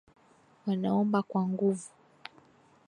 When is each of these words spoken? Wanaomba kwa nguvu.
Wanaomba 0.67 1.19
kwa 1.29 1.43
nguvu. 1.47 1.89